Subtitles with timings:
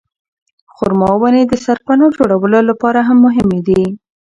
[0.73, 3.81] خورما ونې د سرپناه جوړولو لپاره هم مهمې دي.